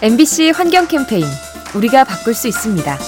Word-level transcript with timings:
MBC 0.00 0.50
환경 0.50 0.86
캠페인 0.86 1.24
우리가 1.74 2.04
바꿀 2.04 2.32
수 2.32 2.46
있습니다. 2.46 2.98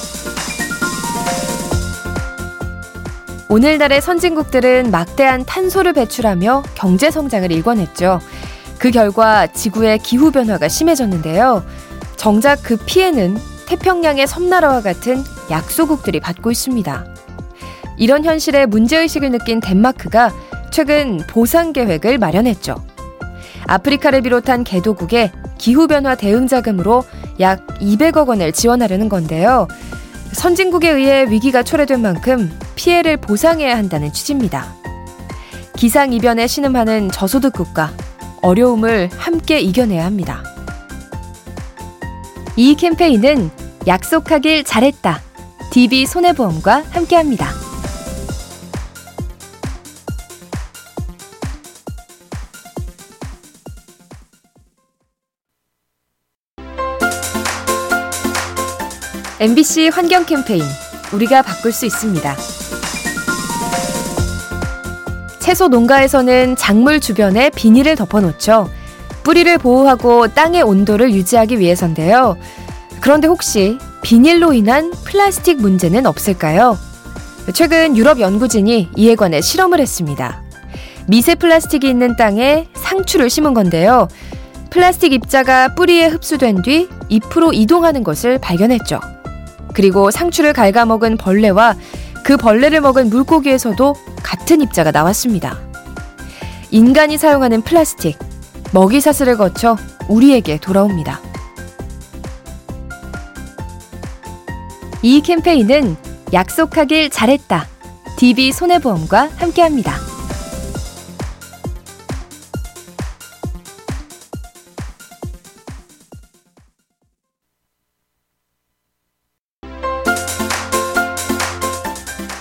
오늘날의 3.49 4.03
선진국들은 4.03 4.91
막대한 4.91 5.45
탄소를 5.45 5.93
배출하며 5.93 6.65
경제 6.75 7.13
성장을 7.13 7.53
일궈냈죠. 7.53 8.21
그 8.79 8.91
결과 8.91 9.47
지구의 9.47 10.01
기후 10.01 10.33
변화가 10.33 10.67
심해졌는데요. 10.67 11.65
정작 12.17 12.61
그 12.65 12.77
피해는 12.77 13.39
태평양의 13.67 14.27
섬나라와 14.27 14.83
같은 14.83 15.23
약소국들이 15.49 16.19
받고 16.19 16.51
있습니다. 16.51 17.07
이런 17.99 18.25
현실에 18.25 18.67
문제의식을 18.67 19.31
느낀 19.31 19.61
덴마크가 19.61 20.33
최근 20.73 21.19
보상 21.19 21.73
계획을 21.73 22.19
마련했죠. 22.19 22.90
아프리카를 23.71 24.23
비롯한 24.23 24.65
개도국에 24.65 25.31
기후변화 25.57 26.17
대응 26.17 26.49
자금으로 26.49 27.05
약 27.39 27.65
200억 27.79 28.27
원을 28.29 28.51
지원하려는 28.51 29.09
건데요. 29.09 29.69
선진국에 30.33 30.91
의해 30.91 31.27
위기가 31.29 31.63
초래된 31.63 32.03
만큼 32.03 32.51
피해를 32.75 33.17
보상해야 33.17 33.77
한다는 33.77 34.13
취지입니다. 34.13 34.75
기상이변에 35.77 36.49
신음하는 36.49 37.11
저소득 37.13 37.53
국가, 37.53 37.93
어려움을 38.43 39.09
함께 39.17 39.61
이겨내야 39.61 40.05
합니다. 40.05 40.43
이 42.57 42.75
캠페인은 42.75 43.51
약속하길 43.87 44.65
잘했다. 44.65 45.21
DB 45.71 46.07
손해보험과 46.07 46.83
함께합니다. 46.91 47.70
MBC 59.41 59.89
환경 59.89 60.27
캠페인 60.27 60.63
우리가 61.15 61.41
바꿀 61.41 61.73
수 61.73 61.87
있습니다. 61.87 62.37
채소 65.39 65.69
농가에서는 65.69 66.57
작물 66.57 67.01
주변에 67.01 67.49
비닐을 67.49 67.97
덮어놓죠. 67.97 68.69
뿌리를 69.23 69.57
보호하고 69.57 70.29
땅의 70.29 70.61
온도를 70.61 71.15
유지하기 71.15 71.59
위해서인데요. 71.59 72.37
그런데 73.01 73.29
혹시 73.29 73.79
비닐로 74.03 74.53
인한 74.53 74.93
플라스틱 75.07 75.57
문제는 75.57 76.05
없을까요? 76.05 76.77
최근 77.55 77.97
유럽 77.97 78.21
연구진이 78.21 78.91
이에 78.95 79.15
관해 79.15 79.41
실험을 79.41 79.81
했습니다. 79.81 80.43
미세 81.07 81.35
플라스틱이 81.35 81.89
있는 81.89 82.15
땅에 82.15 82.69
상추를 82.75 83.31
심은 83.31 83.55
건데요. 83.55 84.07
플라스틱 84.69 85.15
입자가 85.15 85.75
뿌리에 85.75 86.09
흡수된 86.09 86.61
뒤 86.61 86.91
잎으로 87.09 87.55
이동하는 87.55 88.05
것을 88.05 88.37
발견했죠. 88.37 89.01
그리고 89.75 90.11
상추를 90.11 90.53
갉아먹은 90.53 91.17
벌레와 91.17 91.77
그 92.25 92.37
벌레를 92.37 92.81
먹은 92.81 93.11
물고기에서도 93.11 93.95
같은 94.23 94.61
입자가 94.61 94.91
나왔습니다. 94.91 95.59
인간이 96.71 97.17
사용하는 97.17 97.63
플라스틱, 97.63 98.19
먹이사슬을 98.73 99.37
거쳐 99.37 99.77
우리에게 100.09 100.59
돌아옵니다. 100.59 101.21
이 105.03 105.23
캠페인은 105.23 105.97
약속하길 106.33 107.11
잘했다. 107.11 107.67
DB 108.17 108.53
손해보험과 108.53 109.31
함께합니다. 109.37 110.10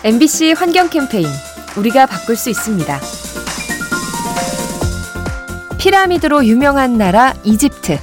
MBC 0.02 0.54
환경 0.54 0.90
캠페인 0.90 1.28
우리가 1.76 2.06
바꿀 2.06 2.38
수 2.38 2.50
있습니다. 2.50 3.00
피라미드로 5.78 6.46
유명한 6.46 6.98
나라 6.98 7.34
이집트. 7.44 8.00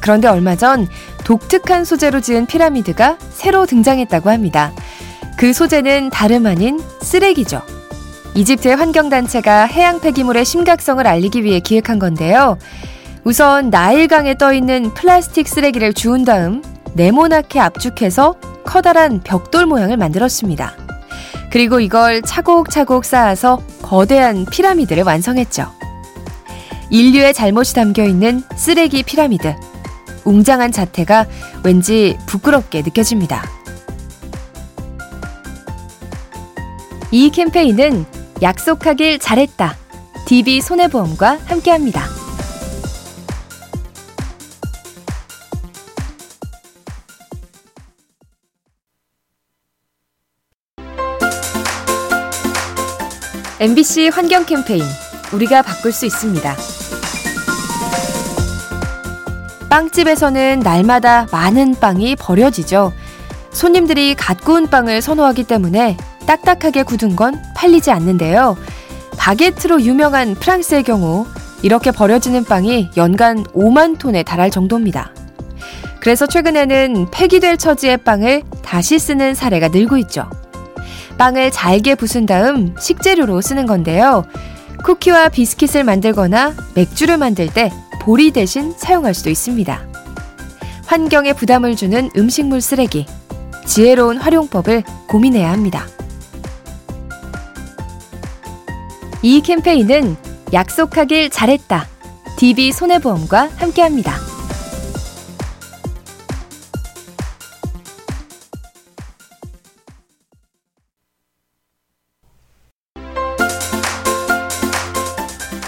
그런데 0.00 0.26
얼마 0.26 0.56
전 0.56 0.88
독특한 1.24 1.84
소재로 1.84 2.22
지은 2.22 2.46
피라미드가 2.46 3.18
새로 3.30 3.66
등장했다고 3.66 4.30
합니다. 4.30 4.72
그 5.36 5.52
소재는 5.52 6.08
다름 6.08 6.46
아닌 6.46 6.80
쓰레기죠. 7.02 7.60
이집트의 8.34 8.76
환경단체가 8.76 9.66
해양 9.66 10.00
폐기물의 10.00 10.46
심각성을 10.46 11.06
알리기 11.06 11.44
위해 11.44 11.60
기획한 11.60 11.98
건데요. 11.98 12.56
우선 13.22 13.68
나일강에 13.68 14.38
떠 14.38 14.54
있는 14.54 14.94
플라스틱 14.94 15.46
쓰레기를 15.46 15.92
주운 15.92 16.24
다음 16.24 16.62
네모나게 16.94 17.60
압축해서 17.60 18.36
커다란 18.64 19.20
벽돌 19.22 19.66
모양을 19.66 19.98
만들었습니다. 19.98 20.84
그리고 21.54 21.78
이걸 21.78 22.20
차곡차곡 22.20 23.04
쌓아서 23.04 23.62
거대한 23.80 24.44
피라미드를 24.44 25.04
완성했죠. 25.04 25.72
인류의 26.90 27.32
잘못이 27.32 27.76
담겨 27.76 28.02
있는 28.02 28.42
쓰레기 28.56 29.04
피라미드. 29.04 29.54
웅장한 30.24 30.72
자태가 30.72 31.26
왠지 31.62 32.18
부끄럽게 32.26 32.82
느껴집니다. 32.82 33.44
이 37.12 37.30
캠페인은 37.30 38.04
약속하길 38.42 39.20
잘했다. 39.20 39.76
DB 40.26 40.60
손해보험과 40.60 41.38
함께합니다. 41.44 42.23
MBC 53.64 54.08
환경 54.08 54.44
캠페인 54.44 54.82
우리가 55.32 55.62
바꿀 55.62 55.90
수 55.90 56.04
있습니다. 56.04 56.54
빵집에서는 59.70 60.60
날마다 60.60 61.26
많은 61.32 61.74
빵이 61.80 62.16
버려지죠. 62.16 62.92
손님들이 63.52 64.14
갓 64.16 64.42
구운 64.42 64.66
빵을 64.66 65.00
선호하기 65.00 65.44
때문에 65.44 65.96
딱딱하게 66.26 66.82
굳은 66.82 67.16
건 67.16 67.40
팔리지 67.56 67.90
않는데요. 67.90 68.58
바게트로 69.16 69.80
유명한 69.80 70.34
프랑스의 70.34 70.82
경우 70.82 71.26
이렇게 71.62 71.90
버려지는 71.90 72.44
빵이 72.44 72.90
연간 72.98 73.44
5만 73.44 73.98
톤에 73.98 74.24
달할 74.24 74.50
정도입니다. 74.50 75.14
그래서 76.00 76.26
최근에는 76.26 77.06
폐기될 77.10 77.56
처지의 77.56 77.96
빵을 77.96 78.42
다시 78.62 78.98
쓰는 78.98 79.32
사례가 79.32 79.68
늘고 79.68 79.96
있죠. 79.96 80.28
빵을 81.18 81.50
잘게 81.50 81.94
부순 81.94 82.26
다음 82.26 82.74
식재료로 82.78 83.40
쓰는 83.40 83.66
건데요. 83.66 84.24
쿠키와 84.84 85.28
비스킷을 85.28 85.84
만들거나 85.84 86.54
맥주를 86.74 87.16
만들 87.16 87.46
때 87.46 87.72
보리 88.00 88.30
대신 88.30 88.74
사용할 88.76 89.14
수도 89.14 89.30
있습니다. 89.30 89.80
환경에 90.86 91.32
부담을 91.32 91.76
주는 91.76 92.10
음식물 92.16 92.60
쓰레기. 92.60 93.06
지혜로운 93.64 94.18
활용법을 94.18 94.82
고민해야 95.08 95.50
합니다. 95.50 95.86
이 99.22 99.40
캠페인은 99.40 100.16
약속하길 100.52 101.30
잘했다. 101.30 101.88
DB 102.36 102.72
손해보험과 102.72 103.50
함께합니다. 103.56 104.23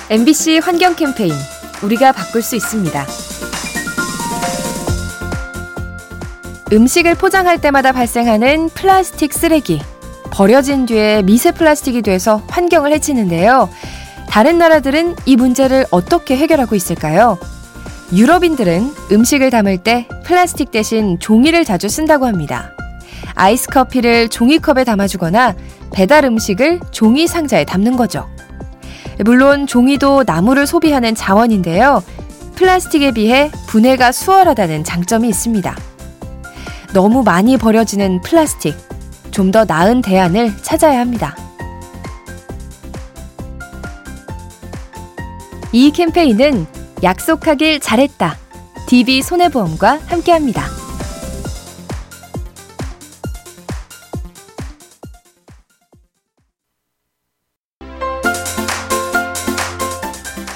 MBC 0.09 0.59
환경 0.59 0.95
캠페인 0.95 1.33
우리가 1.83 2.13
바꿀 2.13 2.41
수 2.41 2.55
있습니다. 2.55 3.07
음식을 6.73 7.17
포장할 7.17 7.61
때마다 7.61 7.91
발생하는 7.91 8.69
플라스틱 8.69 9.33
쓰레기. 9.33 9.83
버려진 10.31 10.87
뒤에 10.87 11.23
미세 11.23 11.51
플라스틱이 11.51 12.03
돼서 12.03 12.41
환경을 12.47 12.93
해치는데요. 12.93 13.69
다른 14.29 14.59
나라들은 14.59 15.17
이 15.25 15.35
문제를 15.35 15.87
어떻게 15.91 16.37
해결하고 16.37 16.77
있을까요? 16.77 17.37
유럽인들은 18.13 18.95
음식을 19.11 19.51
담을 19.51 19.79
때 19.79 20.07
플라스틱 20.25 20.71
대신 20.71 21.19
종이를 21.19 21.65
자주 21.65 21.89
쓴다고 21.89 22.27
합니다. 22.27 22.71
아이스 23.35 23.67
커피를 23.71 24.29
종이컵에 24.29 24.85
담아주거나 24.85 25.57
배달 25.93 26.25
음식을 26.25 26.79
종이 26.93 27.27
상자에 27.27 27.65
담는 27.65 27.97
거죠. 27.97 28.29
물론 29.25 29.67
종이도 29.67 30.25
나무를 30.27 30.67
소비하는 30.67 31.15
자원인데요. 31.15 32.03
플라스틱에 32.55 33.13
비해 33.13 33.51
분해가 33.67 34.13
수월하다는 34.13 34.85
장점이 34.85 35.29
있습니다. 35.29 35.77
너무 36.95 37.23
많이 37.23 37.57
버려지는 37.57 38.21
플라스틱. 38.23 38.75
좀 39.31 39.51
더 39.53 39.65
나은 39.67 40.01
대안을 40.01 40.57
찾아야 40.63 40.99
합니다. 41.01 41.37
이 45.73 45.91
캠페인은 45.91 46.67
약속하길 47.03 47.81
잘했다. 47.81 48.35
DB 48.87 49.21
손해보험과 49.21 50.01
함께합니다. 50.07 50.76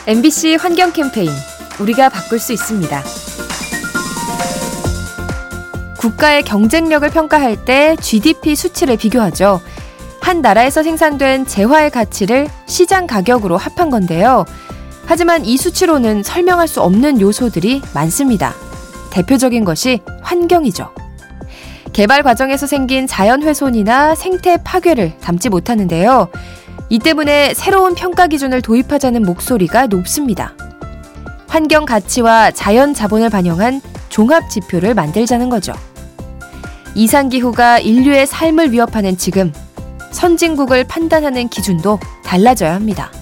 MBC 0.07 0.57
환경 0.57 0.93
캠페인 0.93 1.31
우리가 1.79 2.09
바꿀 2.09 2.39
수 2.39 2.53
있습니다. 2.55 3.03
국가의 5.99 6.43
경쟁력을 6.43 7.09
평가할 7.11 7.65
때 7.67 7.97
GDP 8.01 8.57
수치를 8.57 8.97
비교하죠. 8.97 9.61
한 10.23 10.41
나라에서 10.41 10.83
생산된 10.83 11.47
재화의 11.47 11.91
가치를 11.91 12.49
시장 12.67 13.07
가격으로 13.07 13.59
합한 13.59 13.91
건데요. 13.91 14.47
하지만 15.05 15.45
이 15.45 15.59
수치로는 15.59 16.23
설명할 16.23 16.67
수 16.67 16.81
없는 16.81 17.21
요소들이 17.21 17.83
많습니다. 17.93 18.55
대표적인 19.11 19.65
것이 19.65 20.01
환경이죠. 20.23 20.95
개발 21.93 22.23
과정에서 22.23 22.67
생긴 22.67 23.07
자연 23.07 23.43
훼손이나 23.43 24.15
생태 24.15 24.57
파괴를 24.63 25.19
담지 25.21 25.51
못하는데요. 25.51 26.29
이 26.91 26.99
때문에 26.99 27.55
새로운 27.55 27.95
평가 27.95 28.27
기준을 28.27 28.63
도입하자는 28.63 29.23
목소리가 29.23 29.87
높습니다. 29.87 30.55
환경 31.47 31.85
가치와 31.85 32.51
자연 32.51 32.95
자본을 32.95 33.31
반영한 33.31 33.81
종합 34.09 34.51
지표를 34.51 34.95
만들자는 34.95 35.51
거죠. 35.51 35.73
이상기후가 36.97 37.79
인류의 37.79 38.27
삶을 38.27 38.73
위협하는 38.73 39.17
지금, 39.17 39.53
선진국을 40.11 40.83
판단하는 40.83 41.49
기준도 41.49 42.01
달라져야 42.25 42.75
합니다. 42.75 43.13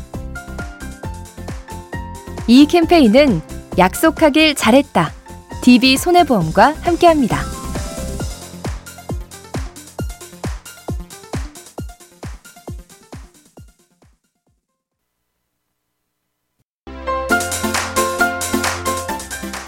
이 2.47 2.65
캠페인은 2.65 3.43
약속하길 3.76 4.55
잘했다. 4.55 5.12
DB 5.61 5.99
손해보험과 5.99 6.75
함께합니다. 6.81 7.57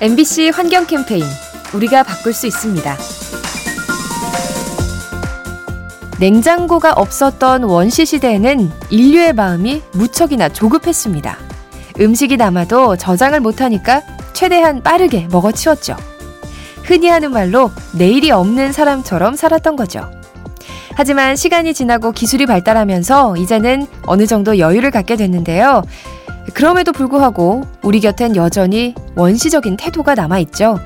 MBC 0.02 0.49
환경 0.49 0.87
캠페인 0.87 1.23
우리가 1.75 2.02
바꿀 2.02 2.32
수 2.32 2.47
있습니다. 2.47 2.97
냉장고가 6.19 6.94
없었던 6.94 7.64
원시 7.64 8.06
시대에는 8.06 8.70
인류의 8.88 9.35
마음이 9.35 9.82
무척이나 9.93 10.49
조급했습니다. 10.49 11.37
음식이 12.00 12.38
남아도 12.38 12.97
저장을 12.97 13.41
못하니까 13.41 14.00
최대한 14.32 14.82
빠르게 14.82 15.29
먹어치웠죠. 15.31 15.97
흔히 16.82 17.08
하는 17.08 17.31
말로 17.31 17.70
내일이 17.93 18.31
없는 18.31 18.73
사람처럼 18.73 19.37
살았던 19.37 19.76
거죠. 19.76 20.11
하지만 20.94 21.37
시간이 21.37 21.75
지나고 21.75 22.12
기술이 22.12 22.47
발달하면서 22.47 23.37
이제는 23.37 23.87
어느 24.06 24.26
정도 24.26 24.58
여유를 24.58 24.93
갖게 24.93 25.17
됐는데요. 25.17 25.82
그럼에도 26.55 26.93
불구하고 26.93 27.62
우리 27.82 28.00
곁엔 28.00 28.37
여전히 28.37 28.94
원시적인 29.17 29.76
태도가 29.76 30.14
남아있죠. 30.14 30.79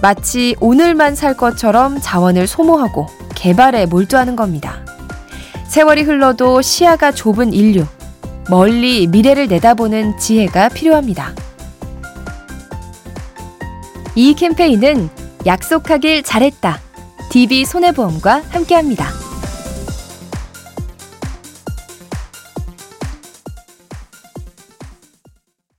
마치 0.00 0.56
오늘만 0.60 1.14
살 1.14 1.36
것처럼 1.36 1.98
자원을 2.00 2.46
소모하고 2.46 3.06
개발에 3.34 3.86
몰두하는 3.86 4.36
겁니다. 4.36 4.84
세월이 5.68 6.02
흘러도 6.02 6.60
시야가 6.60 7.12
좁은 7.12 7.52
인류, 7.52 7.86
멀리 8.50 9.06
미래를 9.06 9.46
내다보는 9.48 10.18
지혜가 10.18 10.68
필요합니다. 10.70 11.32
이 14.14 14.34
캠페인은 14.34 15.08
약속하길 15.46 16.22
잘했다. 16.22 16.78
DB 17.30 17.64
손해보험과 17.64 18.42
함께합니다. 18.50 19.21